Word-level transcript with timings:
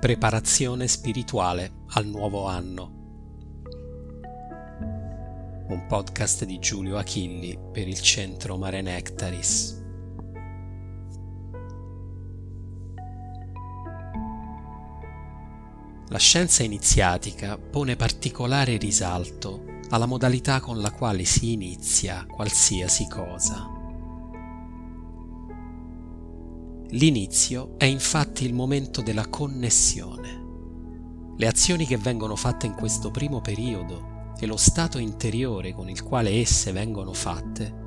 Preparazione 0.00 0.86
spirituale 0.86 1.72
al 1.94 2.06
nuovo 2.06 2.46
anno. 2.46 2.92
Un 5.66 5.86
podcast 5.88 6.44
di 6.44 6.60
Giulio 6.60 6.98
Achilli 6.98 7.58
per 7.72 7.88
il 7.88 8.00
centro 8.00 8.56
Mare 8.56 8.80
Nectaris. 8.80 9.84
La 16.10 16.18
scienza 16.18 16.62
iniziatica 16.62 17.58
pone 17.58 17.96
particolare 17.96 18.76
risalto 18.76 19.64
alla 19.88 20.06
modalità 20.06 20.60
con 20.60 20.80
la 20.80 20.92
quale 20.92 21.24
si 21.24 21.50
inizia 21.54 22.24
qualsiasi 22.24 23.08
cosa. 23.08 23.77
L'inizio 26.92 27.74
è 27.76 27.84
infatti 27.84 28.46
il 28.46 28.54
momento 28.54 29.02
della 29.02 29.26
connessione. 29.26 30.46
Le 31.36 31.46
azioni 31.46 31.84
che 31.84 31.98
vengono 31.98 32.34
fatte 32.34 32.64
in 32.64 32.72
questo 32.72 33.10
primo 33.10 33.42
periodo 33.42 34.32
e 34.40 34.46
lo 34.46 34.56
stato 34.56 34.96
interiore 34.96 35.74
con 35.74 35.90
il 35.90 36.02
quale 36.02 36.30
esse 36.30 36.72
vengono 36.72 37.12
fatte 37.12 37.86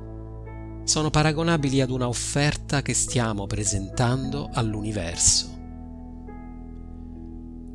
sono 0.84 1.10
paragonabili 1.10 1.80
ad 1.80 1.90
una 1.90 2.06
offerta 2.06 2.80
che 2.82 2.94
stiamo 2.94 3.46
presentando 3.46 4.48
all'universo. 4.52 5.50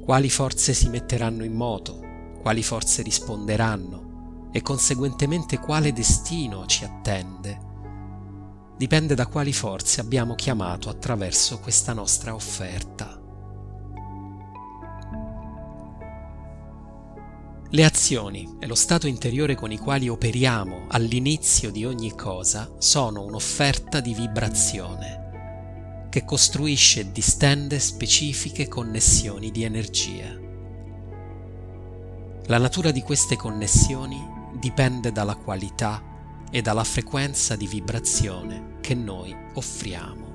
Quali 0.02 0.30
forze 0.30 0.74
si 0.74 0.88
metteranno 0.88 1.44
in 1.44 1.54
moto, 1.54 2.00
quali 2.42 2.64
forze 2.64 3.02
risponderanno 3.02 4.50
e 4.52 4.62
conseguentemente 4.62 5.58
quale 5.58 5.92
destino 5.92 6.66
ci 6.66 6.86
attende 6.86 7.67
dipende 8.78 9.16
da 9.16 9.26
quali 9.26 9.54
forze 9.54 10.02
abbiamo 10.02 10.36
chiamato 10.36 10.90
attraverso 10.90 11.60
questa 11.60 11.94
nostra 11.94 12.34
offerta. 12.34 13.20
Le 17.70 17.84
azioni 17.84 18.56
e 18.60 18.68
lo 18.68 18.76
stato 18.76 19.08
interiore 19.08 19.56
con 19.56 19.72
i 19.72 19.78
quali 19.78 20.08
operiamo 20.08 20.86
all'inizio 20.88 21.70
di 21.70 21.84
ogni 21.84 22.16
cosa 22.16 22.72
sono 22.78 23.24
un'offerta 23.24 24.00
di 24.00 24.14
vibrazione 24.14 25.26
che 26.10 26.24
costruisce 26.24 27.02
e 27.02 27.12
distende 27.12 27.80
specifiche 27.80 28.68
connessioni 28.68 29.52
di 29.52 29.64
energia. 29.64 30.36
La 32.46 32.58
natura 32.58 32.92
di 32.92 33.02
queste 33.02 33.36
connessioni 33.36 34.18
dipende 34.58 35.12
dalla 35.12 35.36
qualità 35.36 36.02
e 36.50 36.62
dalla 36.62 36.84
frequenza 36.84 37.56
di 37.56 37.68
vibrazione 37.68 38.78
che 38.82 38.96
noi 38.96 39.36
offriamo. 39.54 40.26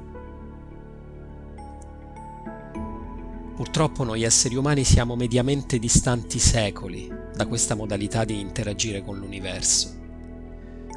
Purtroppo 3.57 4.05
noi 4.05 4.23
esseri 4.23 4.57
umani 4.57 4.85
siamo 4.85 5.15
mediamente 5.15 5.79
distanti 5.79 6.39
secoli 6.39 7.11
da 7.35 7.47
questa 7.47 7.75
modalità 7.75 8.25
di 8.25 8.41
interagire 8.41 9.03
con 9.03 9.19
l'universo, 9.19 10.01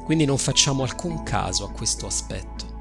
quindi 0.04 0.24
non 0.24 0.38
facciamo 0.38 0.82
alcun 0.82 1.22
caso 1.22 1.64
a 1.64 1.70
questo 1.70 2.06
aspetto. 2.06 2.74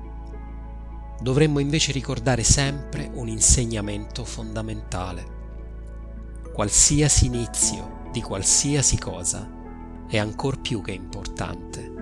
Dovremmo 1.21 1.59
invece 1.59 1.91
ricordare 1.91 2.43
sempre 2.43 3.09
un 3.13 3.27
insegnamento 3.27 4.25
fondamentale. 4.25 5.33
Qualsiasi 6.53 7.25
inizio 7.25 8.09
di 8.11 8.21
qualsiasi 8.21 8.97
cosa 8.97 9.49
è 10.07 10.17
ancor 10.17 10.59
più 10.61 10.81
che 10.81 10.91
importante 10.91 11.94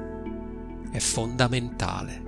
è 0.93 0.99
fondamentale. 0.99 2.21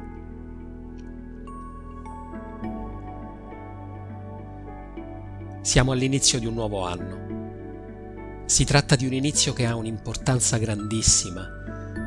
Siamo 5.62 5.92
all'inizio 5.92 6.40
di 6.40 6.48
un 6.48 6.56
nuovo 6.56 6.84
anno. 6.84 8.44
Si 8.46 8.66
tratta 8.66 8.96
di 8.96 9.06
un 9.06 9.14
inizio 9.14 9.54
che 9.54 9.68
ha 9.68 9.76
un'importanza 9.76 10.58
grandissima, 10.58 11.48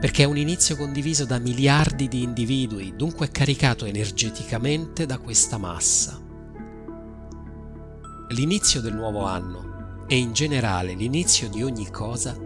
perché 0.01 0.25
è 0.25 0.27
un 0.27 0.37
inizio 0.37 0.77
condiviso 0.77 1.25
da 1.25 1.39
miliardi 1.39 2.09
di 2.09 2.23
individui, 2.25 2.95
dunque 2.97 3.31
caricato 3.31 3.85
energeticamente 3.85 5.07
da 5.07 5.19
questa 5.19 5.59
massa. 5.59 6.21
L'inizio 8.31 8.81
del 8.81 8.95
nuovo 8.95 9.25
anno 9.25 10.05
e 10.09 10.17
in 10.17 10.33
generale 10.33 10.95
l'inizio 10.95 11.49
di 11.49 11.63
ogni 11.63 11.89
cosa 11.89 12.37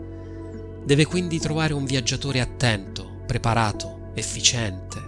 deve 0.84 1.06
quindi 1.06 1.38
trovare 1.38 1.72
un 1.72 1.86
viaggiatore 1.86 2.40
attento, 2.40 3.22
preparato, 3.26 4.00
efficiente, 4.14 5.00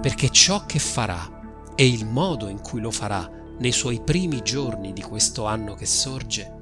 perché 0.00 0.30
ciò 0.30 0.66
che 0.66 0.78
farà 0.78 1.40
e 1.74 1.86
il 1.86 2.06
modo 2.06 2.48
in 2.48 2.60
cui 2.60 2.80
lo 2.80 2.90
farà 2.90 3.28
nei 3.58 3.72
suoi 3.72 4.00
primi 4.00 4.42
giorni 4.42 4.92
di 4.92 5.02
questo 5.02 5.46
anno 5.46 5.74
che 5.74 5.86
sorge 5.86 6.60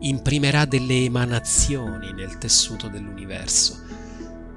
imprimerà 0.00 0.64
delle 0.64 1.04
emanazioni 1.04 2.12
nel 2.12 2.38
tessuto 2.38 2.88
dell'universo, 2.88 3.78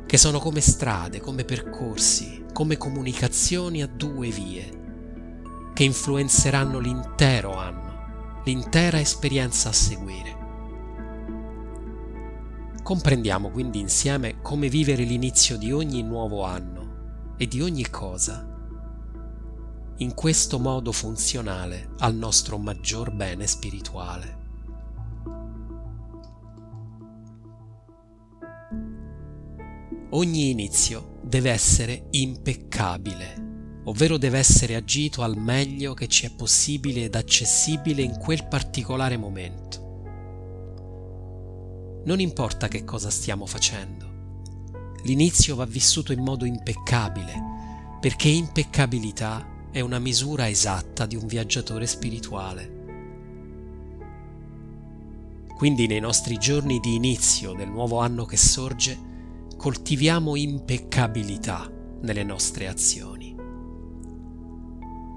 che 0.06 0.18
sono 0.18 0.40
come 0.40 0.62
strade, 0.62 1.20
come 1.20 1.44
percorsi, 1.44 2.46
come 2.54 2.78
comunicazioni 2.78 3.82
a 3.82 3.88
due 3.88 4.30
vie, 4.30 4.82
che 5.74 5.84
influenzeranno 5.84 6.80
l'intero 6.80 7.58
anno, 7.58 8.42
l'intera 8.46 9.00
esperienza 9.00 9.70
a 9.70 9.74
seguire. 9.74 10.43
Comprendiamo 12.84 13.50
quindi 13.50 13.80
insieme 13.80 14.42
come 14.42 14.68
vivere 14.68 15.04
l'inizio 15.04 15.58
di 15.58 15.72
ogni 15.72 16.04
nuovo 16.04 16.44
anno 16.44 17.36
e 17.38 17.48
di 17.48 17.62
ogni 17.62 17.90
cosa 17.90 18.46
in 19.98 20.14
questo 20.14 20.60
modo 20.60 20.92
funzionale 20.92 21.92
al 22.00 22.14
nostro 22.14 22.58
maggior 22.58 23.14
bene 23.14 23.48
spirituale. 23.48 24.42
Ogni 30.10 30.50
inizio 30.50 31.20
deve 31.24 31.52
essere 31.52 32.08
impeccabile, 32.12 33.82
ovvero 33.86 34.18
deve 34.18 34.40
essere 34.40 34.76
agito 34.76 35.22
al 35.22 35.38
meglio 35.38 35.94
che 35.94 36.08
ci 36.08 36.26
è 36.26 36.36
possibile 36.36 37.06
ed 37.06 37.16
accessibile 37.16 38.02
in 38.02 38.18
quel 38.18 38.46
particolare 38.46 39.16
momento 39.16 39.84
non 42.06 42.20
importa 42.20 42.68
che 42.68 42.84
cosa 42.84 43.10
stiamo 43.10 43.46
facendo. 43.46 44.12
L'inizio 45.04 45.56
va 45.56 45.66
vissuto 45.66 46.14
in 46.14 46.22
modo 46.22 46.46
impeccabile, 46.46 47.34
perché 48.00 48.30
impeccabilità 48.30 49.46
è 49.72 49.80
una 49.80 50.00
misura 50.00 50.50
esatta 50.50 51.06
di 51.06 51.16
un 51.16 51.26
viaggiatore 51.26 51.88
spirituale. 51.88 52.82
Quindi 55.56 55.88
nei 55.88 56.00
nostri 56.00 56.38
giorni 56.38 56.80
di 56.80 56.96
inizio 56.96 57.54
del 57.54 57.70
nuovo 57.70 58.00
anno 58.00 58.26
che 58.26 58.38
sorge, 58.38 59.12
coltiviamo 59.56 60.36
impeccabilità 60.36 61.72
nelle 62.02 62.24
nostre 62.24 62.68
azioni. 62.68 63.34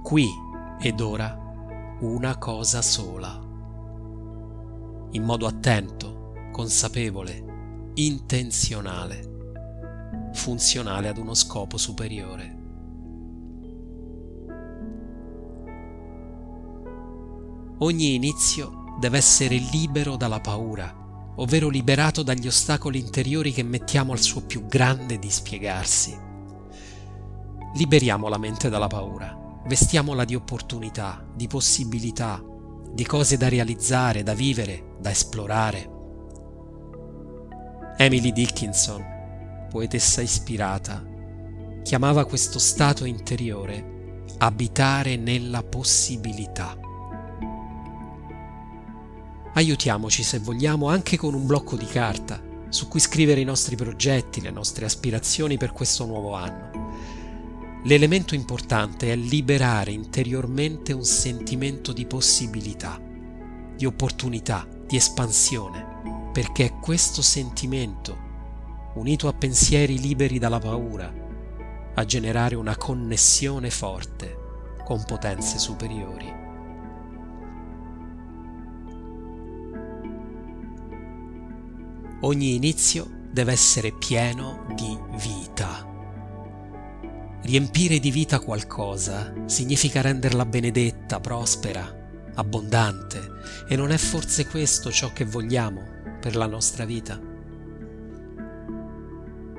Qui 0.02 0.28
ed 0.78 1.00
ora 1.00 1.36
una 2.00 2.38
cosa 2.38 2.80
sola. 2.82 3.42
In 5.10 5.22
modo 5.24 5.46
attento, 5.46 6.15
consapevole, 6.56 7.90
intenzionale, 7.96 10.30
funzionale 10.32 11.08
ad 11.08 11.18
uno 11.18 11.34
scopo 11.34 11.76
superiore. 11.76 12.56
Ogni 17.80 18.14
inizio 18.14 18.96
deve 18.98 19.18
essere 19.18 19.56
libero 19.70 20.16
dalla 20.16 20.40
paura, 20.40 21.34
ovvero 21.36 21.68
liberato 21.68 22.22
dagli 22.22 22.46
ostacoli 22.46 23.00
interiori 23.00 23.52
che 23.52 23.62
mettiamo 23.62 24.12
al 24.12 24.20
suo 24.20 24.40
più 24.40 24.64
grande 24.64 25.18
dispiegarsi. 25.18 26.18
Liberiamo 27.74 28.28
la 28.28 28.38
mente 28.38 28.70
dalla 28.70 28.86
paura, 28.86 29.60
vestiamola 29.66 30.24
di 30.24 30.34
opportunità, 30.34 31.22
di 31.34 31.48
possibilità, 31.48 32.42
di 32.90 33.04
cose 33.04 33.36
da 33.36 33.50
realizzare, 33.50 34.22
da 34.22 34.32
vivere, 34.32 34.94
da 34.98 35.10
esplorare. 35.10 35.95
Emily 37.98 38.30
Dickinson, 38.30 39.02
poetessa 39.70 40.20
ispirata, 40.20 41.02
chiamava 41.82 42.26
questo 42.26 42.58
stato 42.58 43.06
interiore 43.06 44.24
abitare 44.36 45.16
nella 45.16 45.62
possibilità. 45.62 46.78
Aiutiamoci 49.54 50.22
se 50.22 50.40
vogliamo 50.40 50.90
anche 50.90 51.16
con 51.16 51.32
un 51.32 51.46
blocco 51.46 51.74
di 51.76 51.86
carta 51.86 52.38
su 52.68 52.86
cui 52.86 53.00
scrivere 53.00 53.40
i 53.40 53.44
nostri 53.44 53.76
progetti, 53.76 54.42
le 54.42 54.50
nostre 54.50 54.84
aspirazioni 54.84 55.56
per 55.56 55.72
questo 55.72 56.04
nuovo 56.04 56.34
anno. 56.34 57.80
L'elemento 57.84 58.34
importante 58.34 59.10
è 59.10 59.16
liberare 59.16 59.90
interiormente 59.90 60.92
un 60.92 61.04
sentimento 61.04 61.94
di 61.94 62.04
possibilità, 62.04 63.00
di 63.74 63.86
opportunità, 63.86 64.68
di 64.86 64.96
espansione 64.96 65.95
perché 66.36 66.66
è 66.66 66.78
questo 66.80 67.22
sentimento, 67.22 68.14
unito 68.96 69.26
a 69.26 69.32
pensieri 69.32 69.98
liberi 69.98 70.38
dalla 70.38 70.58
paura, 70.58 71.10
a 71.94 72.04
generare 72.04 72.54
una 72.56 72.76
connessione 72.76 73.70
forte 73.70 74.36
con 74.84 75.02
potenze 75.06 75.56
superiori. 75.56 76.30
Ogni 82.20 82.54
inizio 82.54 83.08
deve 83.32 83.52
essere 83.52 83.94
pieno 83.94 84.66
di 84.74 84.94
vita. 85.12 85.88
Riempire 87.44 87.98
di 87.98 88.10
vita 88.10 88.40
qualcosa 88.40 89.32
significa 89.46 90.02
renderla 90.02 90.44
benedetta, 90.44 91.18
prospera, 91.18 91.90
abbondante, 92.34 93.22
e 93.66 93.74
non 93.74 93.90
è 93.90 93.96
forse 93.96 94.46
questo 94.46 94.92
ciò 94.92 95.14
che 95.14 95.24
vogliamo 95.24 95.96
per 96.26 96.34
la 96.34 96.46
nostra 96.46 96.84
vita? 96.84 97.20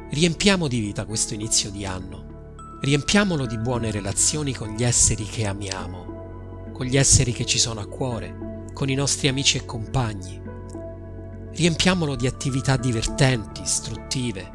Riempiamo 0.09 0.67
di 0.67 0.81
vita 0.81 1.05
questo 1.05 1.33
inizio 1.33 1.71
di 1.71 1.85
anno, 1.85 2.57
riempiamolo 2.81 3.45
di 3.45 3.57
buone 3.57 3.89
relazioni 3.89 4.53
con 4.53 4.73
gli 4.73 4.83
esseri 4.83 5.23
che 5.23 5.45
amiamo, 5.45 6.71
con 6.73 6.85
gli 6.85 6.97
esseri 6.97 7.31
che 7.31 7.45
ci 7.45 7.57
sono 7.57 7.79
a 7.79 7.87
cuore, 7.87 8.65
con 8.73 8.89
i 8.89 8.95
nostri 8.95 9.29
amici 9.29 9.55
e 9.55 9.63
compagni. 9.63 10.41
Riempiamolo 11.51 12.17
di 12.17 12.27
attività 12.27 12.75
divertenti, 12.75 13.61
istruttive, 13.61 14.51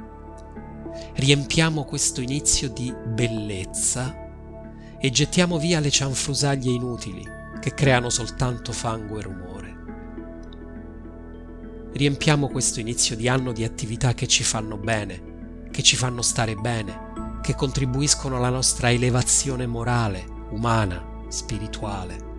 riempiamo 1.14 1.84
questo 1.86 2.20
inizio 2.20 2.68
di 2.68 2.94
bellezza 3.06 4.14
e 4.98 5.10
gettiamo 5.10 5.56
via 5.56 5.80
le 5.80 5.90
cianfrusaglie 5.90 6.72
inutili 6.72 7.26
che 7.58 7.72
creano 7.72 8.10
soltanto 8.10 8.70
fango 8.72 9.18
e 9.18 9.22
rumore. 9.22 9.81
Riempiamo 11.94 12.48
questo 12.48 12.80
inizio 12.80 13.16
di 13.16 13.28
anno 13.28 13.52
di 13.52 13.64
attività 13.64 14.14
che 14.14 14.26
ci 14.26 14.42
fanno 14.42 14.78
bene, 14.78 15.66
che 15.70 15.82
ci 15.82 15.94
fanno 15.94 16.22
stare 16.22 16.54
bene, 16.54 17.40
che 17.42 17.54
contribuiscono 17.54 18.36
alla 18.36 18.48
nostra 18.48 18.90
elevazione 18.90 19.66
morale, 19.66 20.24
umana, 20.52 21.26
spirituale. 21.28 22.30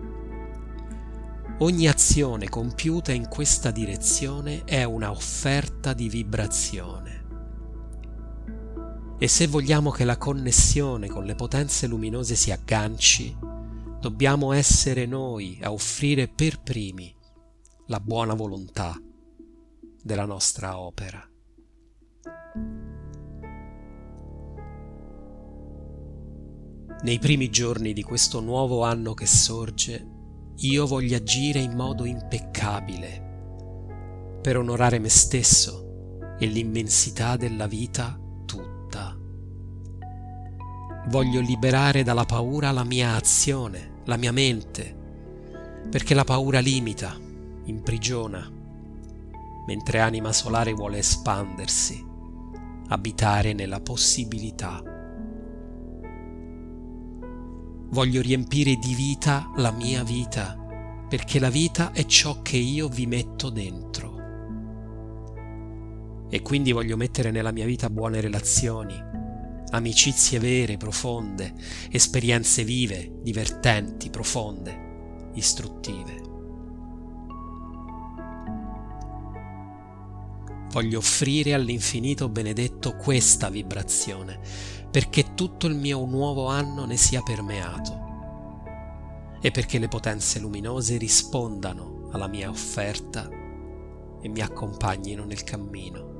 Ogni 1.58 1.86
azione 1.86 2.48
compiuta 2.48 3.12
in 3.12 3.28
questa 3.28 3.70
direzione 3.70 4.64
è 4.64 4.82
una 4.82 5.12
offerta 5.12 5.92
di 5.92 6.08
vibrazione. 6.08 7.22
E 9.16 9.28
se 9.28 9.46
vogliamo 9.46 9.92
che 9.92 10.04
la 10.04 10.16
connessione 10.16 11.06
con 11.06 11.22
le 11.22 11.36
potenze 11.36 11.86
luminose 11.86 12.34
si 12.34 12.50
agganci, 12.50 13.36
dobbiamo 14.00 14.50
essere 14.52 15.06
noi 15.06 15.60
a 15.62 15.70
offrire 15.70 16.26
per 16.26 16.60
primi 16.60 17.14
la 17.86 18.00
buona 18.00 18.34
volontà 18.34 18.98
della 20.04 20.26
nostra 20.26 20.78
opera. 20.78 21.26
Nei 27.02 27.18
primi 27.18 27.48
giorni 27.48 27.94
di 27.94 28.02
questo 28.02 28.40
nuovo 28.40 28.84
anno 28.84 29.14
che 29.14 29.26
sorge, 29.26 30.06
io 30.56 30.86
voglio 30.86 31.16
agire 31.16 31.58
in 31.58 31.72
modo 31.72 32.04
impeccabile 32.04 33.22
per 34.40 34.58
onorare 34.58 34.98
me 34.98 35.08
stesso 35.08 36.18
e 36.38 36.46
l'immensità 36.46 37.36
della 37.36 37.66
vita 37.66 38.18
Voglio 41.08 41.40
liberare 41.40 42.02
dalla 42.02 42.24
paura 42.24 42.70
la 42.70 42.82
mia 42.82 43.14
azione, 43.14 44.00
la 44.04 44.16
mia 44.16 44.32
mente, 44.32 44.96
perché 45.90 46.14
la 46.14 46.24
paura 46.24 46.60
limita, 46.60 47.14
imprigiona, 47.64 48.50
mentre 49.66 50.00
anima 50.00 50.32
solare 50.32 50.72
vuole 50.72 50.98
espandersi, 50.98 52.04
abitare 52.88 53.52
nella 53.52 53.80
possibilità. 53.80 54.82
Voglio 57.90 58.20
riempire 58.20 58.76
di 58.76 58.94
vita 58.94 59.52
la 59.56 59.70
mia 59.70 60.02
vita, 60.02 60.58
perché 61.08 61.38
la 61.38 61.50
vita 61.50 61.92
è 61.92 62.04
ciò 62.06 62.42
che 62.42 62.56
io 62.56 62.88
vi 62.88 63.06
metto 63.06 63.50
dentro. 63.50 64.12
E 66.28 66.42
quindi 66.42 66.72
voglio 66.72 66.96
mettere 66.96 67.30
nella 67.30 67.52
mia 67.52 67.66
vita 67.66 67.88
buone 67.88 68.20
relazioni, 68.20 69.00
amicizie 69.70 70.40
vere, 70.40 70.76
profonde, 70.76 71.54
esperienze 71.90 72.64
vive, 72.64 73.20
divertenti, 73.22 74.10
profonde, 74.10 75.30
istruttive. 75.34 76.33
Voglio 80.74 80.98
offrire 80.98 81.54
all'infinito 81.54 82.28
benedetto 82.28 82.96
questa 82.96 83.48
vibrazione, 83.48 84.40
perché 84.90 85.34
tutto 85.34 85.68
il 85.68 85.76
mio 85.76 86.04
nuovo 86.04 86.48
anno 86.48 86.84
ne 86.84 86.96
sia 86.96 87.22
permeato 87.22 88.02
e 89.40 89.52
perché 89.52 89.78
le 89.78 89.86
potenze 89.86 90.40
luminose 90.40 90.96
rispondano 90.96 92.08
alla 92.10 92.26
mia 92.26 92.48
offerta 92.48 93.28
e 94.20 94.28
mi 94.28 94.40
accompagnino 94.40 95.24
nel 95.24 95.44
cammino. 95.44 96.12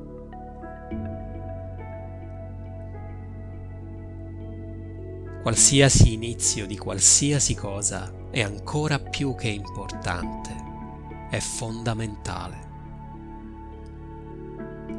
Qualsiasi 5.43 6.13
inizio 6.13 6.65
di 6.69 6.79
qualsiasi 6.79 7.57
cosa 7.57 8.29
è 8.31 8.41
ancora 8.41 9.01
più 9.01 9.35
che 9.35 9.49
importante, 9.49 10.55
è 11.29 11.41
fondamentale. 11.41 12.64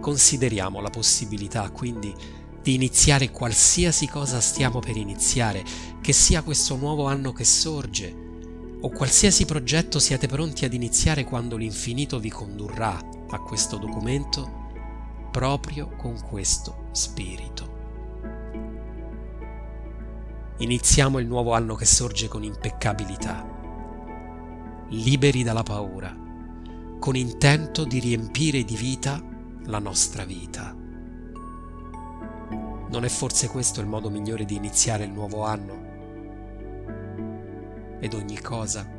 Consideriamo 0.06 0.82
la 0.82 0.92
possibilità 0.92 1.68
quindi 1.72 2.14
di 2.62 2.76
iniziare 2.76 3.32
qualsiasi 3.32 4.08
cosa 4.08 4.40
stiamo 4.40 4.78
per 4.78 4.96
iniziare, 4.98 5.64
che 6.00 6.14
sia 6.14 6.44
questo 6.44 6.76
nuovo 6.76 7.08
anno 7.08 7.34
che 7.34 7.44
sorge, 7.44 8.16
o 8.82 8.90
qualsiasi 8.90 9.46
progetto 9.46 9.98
siate 9.98 10.28
pronti 10.28 10.64
ad 10.64 10.74
iniziare 10.74 11.24
quando 11.24 11.58
l'infinito 11.58 12.20
vi 12.20 12.30
condurrà 12.30 12.96
a 13.30 13.40
questo 13.40 13.78
documento, 13.78 14.68
proprio 15.32 15.96
con 15.98 16.22
questo 16.22 16.90
spirito. 16.92 17.74
Iniziamo 20.60 21.18
il 21.18 21.26
nuovo 21.26 21.54
anno 21.54 21.74
che 21.74 21.86
sorge 21.86 22.28
con 22.28 22.44
impeccabilità, 22.44 23.44
liberi 24.90 25.42
dalla 25.42 25.64
paura, 25.64 26.16
con 27.00 27.16
intento 27.16 27.86
di 27.86 27.98
riempire 28.00 28.64
di 28.64 28.76
vita 28.76 29.34
la 29.66 29.80
nostra 29.80 30.26
vita. 30.26 30.76
Non 32.88 33.04
è 33.04 33.10
forse 33.10 33.48
questo 33.48 33.82
il 33.82 33.88
modo 33.88 34.10
migliore 34.10 34.46
di 34.46 34.56
iniziare 34.56 35.06
il 35.06 35.12
nuovo 35.12 35.44
anno? 35.44 35.84
Ed 38.00 38.14
ogni 38.14 38.40
cosa 38.40 38.95